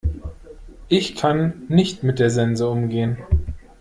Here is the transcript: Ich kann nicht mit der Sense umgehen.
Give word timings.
Ich 0.89 1.15
kann 1.15 1.67
nicht 1.69 2.01
mit 2.01 2.17
der 2.17 2.31
Sense 2.31 2.67
umgehen. 2.67 3.17